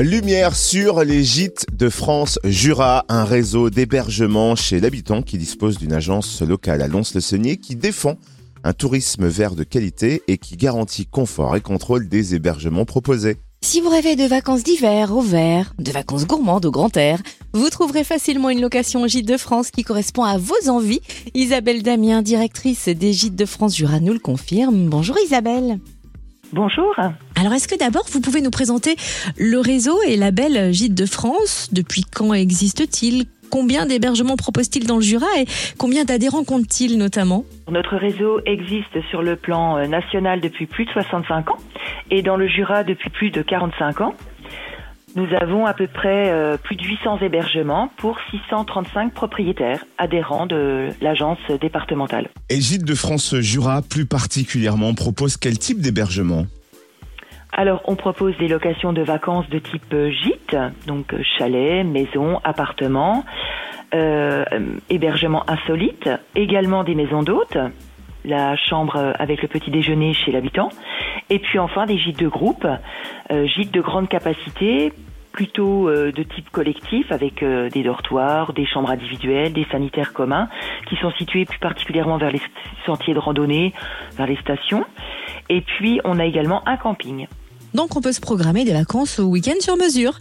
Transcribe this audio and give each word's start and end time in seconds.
Lumière 0.00 0.54
sur 0.54 1.02
les 1.02 1.24
gîtes 1.24 1.66
de 1.72 1.88
France 1.88 2.38
Jura, 2.44 3.04
un 3.08 3.24
réseau 3.24 3.68
d'hébergement 3.68 4.54
chez 4.54 4.78
l'habitant 4.78 5.22
qui 5.22 5.38
dispose 5.38 5.76
d'une 5.76 5.92
agence 5.92 6.40
locale 6.40 6.82
à 6.82 6.86
Lons-le-Saunier 6.86 7.56
qui 7.56 7.74
défend 7.74 8.14
un 8.62 8.72
tourisme 8.72 9.26
vert 9.26 9.56
de 9.56 9.64
qualité 9.64 10.22
et 10.28 10.38
qui 10.38 10.56
garantit 10.56 11.06
confort 11.06 11.56
et 11.56 11.60
contrôle 11.60 12.08
des 12.08 12.36
hébergements 12.36 12.84
proposés. 12.84 13.38
Si 13.60 13.80
vous 13.80 13.88
rêvez 13.88 14.14
de 14.14 14.22
vacances 14.22 14.62
d'hiver 14.62 15.16
au 15.16 15.20
vert, 15.20 15.74
de 15.80 15.90
vacances 15.90 16.28
gourmandes 16.28 16.66
au 16.66 16.70
grand 16.70 16.96
air, 16.96 17.20
vous 17.52 17.68
trouverez 17.68 18.04
facilement 18.04 18.50
une 18.50 18.60
location 18.60 19.02
au 19.02 19.08
Gîte 19.08 19.26
de 19.26 19.36
France 19.36 19.72
qui 19.72 19.82
correspond 19.82 20.22
à 20.22 20.38
vos 20.38 20.68
envies. 20.68 21.00
Isabelle 21.34 21.82
Damien, 21.82 22.22
directrice 22.22 22.88
des 22.88 23.12
Gîtes 23.12 23.34
de 23.34 23.46
France 23.46 23.76
Jura, 23.76 23.98
nous 23.98 24.12
le 24.12 24.20
confirme. 24.20 24.88
Bonjour 24.88 25.16
Isabelle. 25.24 25.80
Bonjour. 26.52 26.94
Alors, 27.40 27.52
est-ce 27.52 27.68
que 27.68 27.78
d'abord 27.78 28.04
vous 28.10 28.20
pouvez 28.20 28.40
nous 28.40 28.50
présenter 28.50 28.96
le 29.36 29.60
réseau 29.60 29.96
et 30.02 30.16
la 30.16 30.32
belle 30.32 30.72
Gîte 30.72 30.94
de 30.94 31.06
France? 31.06 31.68
Depuis 31.70 32.02
quand 32.02 32.34
existe-t-il? 32.34 33.26
Combien 33.48 33.86
d'hébergements 33.86 34.34
propose-t-il 34.34 34.88
dans 34.88 34.96
le 34.96 35.02
Jura 35.02 35.28
et 35.38 35.44
combien 35.78 36.04
d'adhérents 36.04 36.42
compte-t-il 36.42 36.98
notamment? 36.98 37.44
Notre 37.70 37.96
réseau 37.96 38.40
existe 38.44 39.00
sur 39.08 39.22
le 39.22 39.36
plan 39.36 39.78
euh, 39.78 39.86
national 39.86 40.40
depuis 40.40 40.66
plus 40.66 40.84
de 40.84 40.90
65 40.90 41.52
ans 41.52 41.58
et 42.10 42.22
dans 42.22 42.36
le 42.36 42.48
Jura 42.48 42.82
depuis 42.82 43.08
plus 43.08 43.30
de 43.30 43.40
45 43.40 44.00
ans. 44.00 44.14
Nous 45.14 45.28
avons 45.40 45.64
à 45.64 45.74
peu 45.74 45.86
près 45.86 46.30
euh, 46.30 46.56
plus 46.56 46.74
de 46.74 46.82
800 46.82 47.20
hébergements 47.20 47.88
pour 47.98 48.18
635 48.32 49.14
propriétaires 49.14 49.84
adhérents 49.96 50.46
de 50.46 50.88
l'agence 51.00 51.38
départementale. 51.60 52.30
Et 52.50 52.60
Gîte 52.60 52.84
de 52.84 52.94
France 52.96 53.36
Jura, 53.36 53.80
plus 53.82 54.06
particulièrement, 54.06 54.92
propose 54.94 55.36
quel 55.36 55.56
type 55.56 55.80
d'hébergement? 55.80 56.46
Alors, 57.58 57.82
on 57.86 57.96
propose 57.96 58.36
des 58.38 58.46
locations 58.46 58.92
de 58.92 59.02
vacances 59.02 59.48
de 59.48 59.58
type 59.58 59.92
euh, 59.92 60.12
gîte, 60.12 60.56
donc 60.86 61.12
euh, 61.12 61.18
chalet, 61.36 61.84
maison, 61.84 62.38
appartement, 62.44 63.24
euh, 63.94 64.44
hébergement 64.88 65.42
insolite, 65.50 66.08
également 66.36 66.84
des 66.84 66.94
maisons 66.94 67.24
d'hôtes, 67.24 67.58
la 68.24 68.54
chambre 68.54 69.12
avec 69.18 69.42
le 69.42 69.48
petit 69.48 69.72
déjeuner 69.72 70.14
chez 70.14 70.30
l'habitant, 70.30 70.68
et 71.30 71.40
puis 71.40 71.58
enfin 71.58 71.86
des 71.86 71.98
gîtes 71.98 72.20
de 72.20 72.28
groupe, 72.28 72.64
gîtes 73.28 73.72
de 73.72 73.80
grande 73.80 74.08
capacité, 74.08 74.92
plutôt 75.32 75.90
de 75.90 76.22
type 76.22 76.50
collectif 76.50 77.10
avec 77.10 77.44
des 77.44 77.82
dortoirs, 77.82 78.52
des 78.52 78.66
chambres 78.66 78.90
individuelles, 78.90 79.52
des 79.52 79.66
sanitaires 79.70 80.12
communs 80.12 80.48
qui 80.88 80.96
sont 80.96 81.10
situés 81.12 81.44
plus 81.44 81.58
particulièrement 81.58 82.18
vers 82.18 82.32
les 82.32 82.42
sentiers 82.86 83.14
de 83.14 83.18
randonnée, 83.18 83.72
vers 84.16 84.26
les 84.26 84.36
stations. 84.36 84.84
Et 85.48 85.60
puis 85.60 86.00
on 86.04 86.18
a 86.18 86.26
également 86.26 86.66
un 86.68 86.76
camping. 86.76 87.26
Donc 87.78 87.94
on 87.94 88.00
peut 88.00 88.10
se 88.10 88.20
programmer 88.20 88.64
des 88.64 88.72
vacances 88.72 89.20
au 89.20 89.26
week-end 89.26 89.54
sur 89.60 89.76
mesure. 89.76 90.14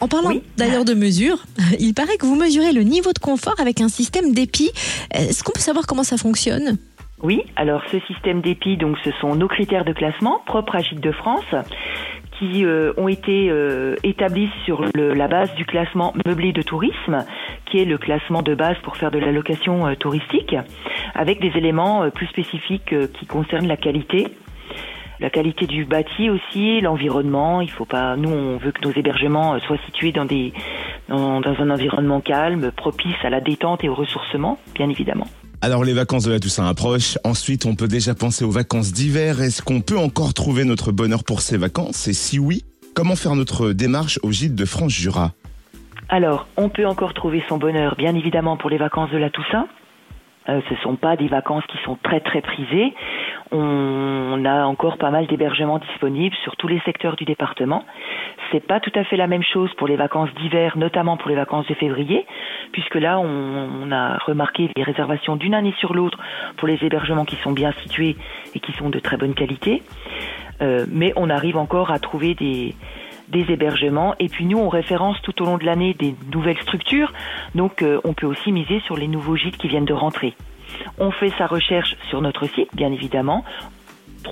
En 0.00 0.08
parlant 0.08 0.30
Oui. 0.30 0.42
d'ailleurs 0.56 0.84
de 0.84 0.94
mesure, 0.94 1.38
il 1.78 1.94
paraît 1.94 2.16
que 2.16 2.26
vous 2.26 2.34
mesurez 2.34 2.72
le 2.72 2.82
niveau 2.82 3.12
de 3.12 3.20
confort 3.20 3.54
avec 3.60 3.80
un 3.80 3.86
système 3.88 4.34
d'épi. 4.34 4.72
Est-ce 5.12 5.44
qu'on 5.44 5.52
peut 5.52 5.60
savoir 5.60 5.86
comment 5.86 6.02
ça 6.02 6.16
fonctionne? 6.16 6.76
Oui, 7.22 7.42
alors 7.54 7.82
ce 7.92 7.98
système 8.12 8.40
d'épis, 8.40 8.76
donc 8.76 8.96
ce 9.04 9.10
sont 9.20 9.36
nos 9.36 9.46
critères 9.46 9.84
de 9.84 9.92
classement 9.92 10.40
propres 10.44 10.74
à 10.74 10.80
Gîtes 10.80 11.00
de 11.00 11.12
France 11.12 11.44
qui 12.40 12.64
euh, 12.64 12.92
ont 12.96 13.06
été 13.08 13.48
euh, 13.50 13.94
établis 14.04 14.48
sur 14.64 14.84
le- 14.94 15.12
la 15.14 15.26
base 15.28 15.52
du 15.54 15.64
classement 15.64 16.14
meublé 16.26 16.52
de 16.52 16.62
tourisme, 16.62 17.24
qui 17.70 17.78
est 17.78 17.84
le 17.84 17.98
classement 17.98 18.42
de 18.42 18.54
base 18.56 18.76
pour 18.84 18.96
faire 18.96 19.10
de 19.12 19.18
la 19.18 19.30
location 19.32 19.86
euh, 19.86 19.94
touristique, 19.94 20.54
avec 21.16 21.40
des 21.40 21.52
éléments 21.56 22.08
plus 22.10 22.26
spécifiques 22.26 22.94
qui 23.18 23.26
concernent 23.26 23.66
la 23.68 23.76
qualité. 23.76 24.28
La 25.20 25.30
qualité 25.30 25.66
du 25.66 25.84
bâti 25.84 26.30
aussi, 26.30 26.80
l'environnement. 26.80 27.60
Il 27.60 27.70
faut 27.70 27.84
pas. 27.84 28.16
Nous, 28.16 28.30
on 28.30 28.56
veut 28.56 28.72
que 28.72 28.86
nos 28.86 28.92
hébergements 28.92 29.54
euh, 29.54 29.58
soient 29.60 29.78
situés 29.86 30.12
dans 30.12 30.24
des 30.24 30.52
dans, 31.08 31.40
dans 31.40 31.54
un 31.58 31.70
environnement 31.70 32.20
calme, 32.20 32.70
propice 32.70 33.16
à 33.22 33.30
la 33.30 33.40
détente 33.40 33.82
et 33.82 33.88
au 33.88 33.94
ressourcement, 33.94 34.58
bien 34.74 34.88
évidemment. 34.88 35.26
Alors 35.60 35.82
les 35.82 35.92
vacances 35.92 36.24
de 36.24 36.30
la 36.30 36.38
Toussaint 36.38 36.68
approchent, 36.68 37.18
ensuite 37.24 37.66
on 37.66 37.74
peut 37.74 37.88
déjà 37.88 38.14
penser 38.14 38.44
aux 38.44 38.50
vacances 38.50 38.92
d'hiver. 38.92 39.40
Est-ce 39.40 39.60
qu'on 39.60 39.80
peut 39.80 39.98
encore 39.98 40.34
trouver 40.34 40.64
notre 40.64 40.92
bonheur 40.92 41.24
pour 41.24 41.40
ces 41.40 41.56
vacances? 41.56 42.06
Et 42.06 42.12
si 42.12 42.38
oui, 42.38 42.62
comment 42.94 43.16
faire 43.16 43.34
notre 43.34 43.72
démarche 43.72 44.20
au 44.22 44.30
Gîte 44.30 44.54
de 44.54 44.64
France 44.64 44.92
Jura? 44.92 45.32
Alors, 46.10 46.46
on 46.56 46.68
peut 46.68 46.86
encore 46.86 47.12
trouver 47.12 47.42
son 47.48 47.58
bonheur, 47.58 47.96
bien 47.96 48.14
évidemment, 48.14 48.56
pour 48.56 48.70
les 48.70 48.78
vacances 48.78 49.10
de 49.10 49.18
la 49.18 49.30
Toussaint. 49.30 49.66
Euh, 50.48 50.60
ce 50.68 50.74
sont 50.76 50.96
pas 50.96 51.16
des 51.16 51.28
vacances 51.28 51.64
qui 51.66 51.78
sont 51.84 51.98
très 52.02 52.20
très 52.20 52.40
prisées. 52.40 52.94
On 53.50 54.44
a 54.44 54.64
encore 54.64 54.98
pas 54.98 55.10
mal 55.10 55.26
d'hébergements 55.26 55.78
disponibles 55.78 56.36
sur 56.42 56.56
tous 56.56 56.68
les 56.68 56.80
secteurs 56.80 57.16
du 57.16 57.24
département. 57.24 57.84
C'est 58.50 58.66
pas 58.66 58.80
tout 58.80 58.92
à 58.94 59.04
fait 59.04 59.16
la 59.16 59.26
même 59.26 59.42
chose 59.42 59.72
pour 59.74 59.88
les 59.88 59.96
vacances 59.96 60.32
d'hiver, 60.34 60.76
notamment 60.76 61.16
pour 61.16 61.28
les 61.28 61.34
vacances 61.34 61.66
de 61.66 61.74
février, 61.74 62.26
puisque 62.72 62.94
là 62.94 63.18
on, 63.18 63.90
a 63.90 64.18
remarqué 64.18 64.70
les 64.76 64.82
réservations 64.82 65.36
d'une 65.36 65.54
année 65.54 65.74
sur 65.78 65.94
l'autre 65.94 66.18
pour 66.56 66.68
les 66.68 66.82
hébergements 66.82 67.24
qui 67.24 67.36
sont 67.36 67.52
bien 67.52 67.72
situés 67.82 68.16
et 68.54 68.60
qui 68.60 68.72
sont 68.72 68.90
de 68.90 68.98
très 68.98 69.16
bonne 69.16 69.34
qualité. 69.34 69.82
Euh, 70.60 70.86
mais 70.90 71.12
on 71.16 71.30
arrive 71.30 71.56
encore 71.56 71.90
à 71.90 71.98
trouver 71.98 72.34
des, 72.34 72.74
des 73.30 73.50
hébergements. 73.50 74.14
Et 74.18 74.28
puis 74.28 74.44
nous, 74.46 74.58
on 74.58 74.68
référence 74.68 75.16
tout 75.22 75.40
au 75.42 75.46
long 75.46 75.58
de 75.58 75.64
l'année 75.64 75.94
des 75.94 76.16
nouvelles 76.32 76.60
structures. 76.60 77.12
Donc 77.54 77.82
euh, 77.82 78.00
on 78.04 78.14
peut 78.14 78.26
aussi 78.26 78.50
miser 78.52 78.80
sur 78.80 78.96
les 78.96 79.08
nouveaux 79.08 79.36
gîtes 79.36 79.56
qui 79.56 79.68
viennent 79.68 79.84
de 79.84 79.94
rentrer. 79.94 80.34
On 80.98 81.10
fait 81.10 81.32
sa 81.38 81.46
recherche 81.46 81.96
sur 82.10 82.20
notre 82.20 82.46
site, 82.46 82.68
bien 82.74 82.92
évidemment, 82.92 83.42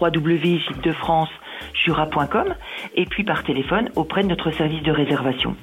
www.gîtesdefrancejura.com 0.01 2.55
et 2.95 3.07
puis 3.07 3.25
par 3.25 3.43
téléphone 3.45 3.89
auprès 3.97 4.23
de 4.23 4.29
notre 4.29 4.51
service 4.51 4.83
de 4.83 4.93
réservation. 4.93 5.57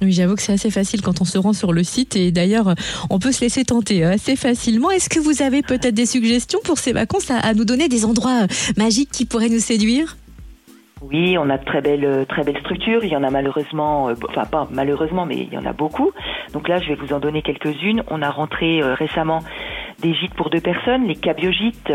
Oui, 0.00 0.12
j'avoue 0.12 0.36
que 0.36 0.42
c'est 0.42 0.52
assez 0.52 0.70
facile 0.70 1.02
quand 1.02 1.20
on 1.20 1.24
se 1.24 1.38
rend 1.38 1.52
sur 1.52 1.72
le 1.72 1.82
site 1.82 2.14
et 2.14 2.30
d'ailleurs, 2.30 2.76
on 3.10 3.18
peut 3.18 3.32
se 3.32 3.40
laisser 3.40 3.64
tenter 3.64 4.04
euh, 4.04 4.12
assez 4.12 4.36
facilement. 4.36 4.92
Est-ce 4.92 5.08
que 5.08 5.18
vous 5.18 5.42
avez 5.42 5.62
peut-être 5.62 5.94
des 5.94 6.06
suggestions 6.06 6.60
pour 6.62 6.78
ces 6.78 6.92
vacances 6.92 7.32
à, 7.32 7.38
à 7.38 7.52
nous 7.52 7.64
donner 7.64 7.88
des 7.88 8.04
endroits 8.04 8.44
euh, 8.44 8.46
magiques 8.76 9.10
qui 9.10 9.24
pourraient 9.24 9.48
nous 9.48 9.58
séduire? 9.58 10.16
Oui, 11.00 11.38
on 11.38 11.48
a 11.48 11.58
de 11.58 11.64
très 11.64 11.80
belles, 11.80 12.04
euh, 12.04 12.24
très 12.24 12.42
belles 12.42 12.58
structures. 12.58 13.04
Il 13.04 13.10
y 13.10 13.16
en 13.16 13.22
a 13.22 13.30
malheureusement, 13.30 14.08
euh, 14.08 14.14
enfin 14.28 14.44
pas 14.44 14.66
malheureusement, 14.70 15.26
mais 15.26 15.36
il 15.36 15.52
y 15.52 15.58
en 15.58 15.64
a 15.64 15.72
beaucoup. 15.72 16.10
Donc 16.52 16.66
là, 16.68 16.80
je 16.80 16.88
vais 16.88 16.96
vous 16.96 17.12
en 17.12 17.20
donner 17.20 17.42
quelques-unes. 17.42 18.02
On 18.08 18.20
a 18.20 18.30
rentré 18.30 18.82
euh, 18.82 18.94
récemment 18.94 19.38
des 20.00 20.12
gîtes 20.14 20.34
pour 20.34 20.50
deux 20.50 20.60
personnes, 20.60 21.06
les 21.06 21.16
cabiogites 21.16 21.92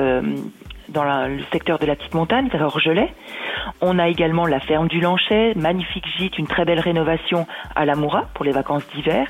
dans 0.89 1.03
le 1.27 1.39
secteur 1.51 1.79
de 1.79 1.85
la 1.85 1.95
petite 1.95 2.13
montagne, 2.13 2.49
vers 2.49 2.63
Orgelet. 2.63 3.09
On 3.81 3.97
a 3.97 4.09
également 4.09 4.45
la 4.45 4.59
ferme 4.59 4.89
du 4.89 4.99
Lanchet, 4.99 5.53
magnifique 5.55 6.05
gîte, 6.17 6.37
une 6.37 6.47
très 6.47 6.65
belle 6.65 6.81
rénovation 6.81 7.47
à 7.75 7.85
la 7.85 7.95
Moura 7.95 8.25
pour 8.33 8.43
les 8.43 8.51
vacances 8.51 8.85
d'hiver. 8.93 9.27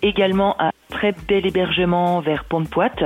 Également 0.00 0.56
un 0.58 0.70
très 0.88 1.12
bel 1.28 1.46
hébergement 1.46 2.20
vers 2.20 2.44
Pont-de-Poite 2.44 3.04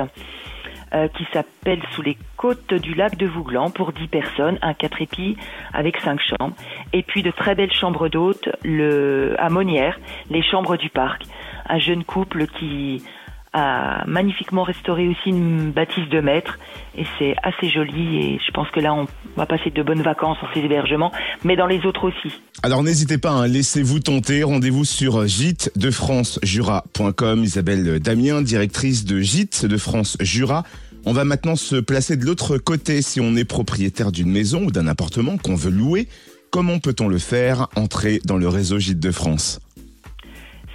euh, 0.95 1.09
qui 1.09 1.27
s'appelle 1.33 1.81
Sous 1.93 2.03
les 2.03 2.17
côtes 2.37 2.75
du 2.75 2.95
lac 2.95 3.17
de 3.17 3.27
Vouglan 3.27 3.71
pour 3.71 3.93
10 3.93 4.09
personnes, 4.09 4.59
un 4.63 4.75
4 4.75 5.03
épis 5.03 5.37
avec 5.73 5.99
5 6.01 6.21
chambres. 6.21 6.55
Et 6.93 7.03
puis 7.03 7.23
de 7.23 7.31
très 7.31 7.55
belles 7.55 7.73
chambres 7.73 8.09
d'hôtes 8.09 8.49
le, 8.63 9.35
à 9.39 9.49
Monnières, 9.49 9.99
les 10.31 10.43
chambres 10.43 10.77
du 10.77 10.91
parc. 10.91 11.23
Un 11.69 11.79
jeune 11.79 12.05
couple 12.05 12.47
qui 12.47 13.03
a 13.53 14.05
magnifiquement 14.07 14.63
restauré 14.63 15.09
aussi 15.09 15.29
une 15.29 15.73
bâtisse 15.73 16.09
de 16.09 16.21
maître 16.21 16.59
et 16.97 17.05
c'est 17.19 17.35
assez 17.43 17.69
joli 17.69 18.17
et 18.17 18.41
je 18.45 18.51
pense 18.53 18.71
que 18.71 18.81
là 18.81 18.95
on 18.95 19.07
va 19.37 19.45
passer 19.47 19.71
de 19.71 19.83
bonnes 19.83 20.03
vacances 20.03 20.39
dans 20.41 20.49
ces 20.55 20.61
hébergements 20.61 21.13
mais 21.45 21.57
dans 21.57 21.67
les 21.67 21.85
autres 21.85 22.09
aussi. 22.09 22.33
Alors 22.63 22.83
n'hésitez 22.83 23.19
pas, 23.19 23.31
hein, 23.31 23.47
laissez-vous 23.47 24.01
tenter. 24.01 24.43
Rendez-vous 24.43 24.85
sur 24.85 25.27
gîtesdefrancejura.com. 25.27 27.45
Isabelle 27.45 28.01
Damien, 28.01 28.43
directrice 28.43 29.05
de 29.05 29.21
Gîtes 29.21 29.67
de 29.67 29.77
France 29.77 30.17
Jura. 30.21 30.65
On 31.05 31.13
va 31.13 31.25
maintenant 31.25 31.57
se 31.57 31.77
placer 31.77 32.17
de 32.17 32.25
l'autre 32.25 32.59
côté 32.59 33.03
si 33.03 33.21
on 33.21 33.35
est 33.35 33.45
propriétaire 33.45 34.13
d'une 34.13 34.31
maison 34.31 34.65
ou 34.65 34.71
d'un 34.71 34.87
appartement 34.87 35.37
qu'on 35.37 35.57
veut 35.57 35.71
louer. 35.71 36.09
Comment 36.51 36.79
peut-on 36.79 37.09
le 37.09 37.19
faire? 37.19 37.69
Entrer 37.77 38.21
dans 38.25 38.37
le 38.37 38.49
réseau 38.49 38.79
Gîtes 38.79 39.01
de 39.01 39.11
France. 39.11 39.61